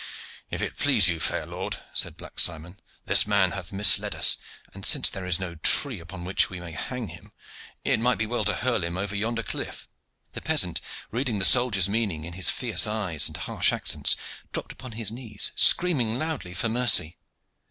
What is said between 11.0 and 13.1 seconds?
reading the soldier's meaning in his fierce